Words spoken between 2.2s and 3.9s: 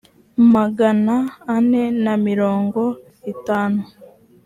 mirongo itanu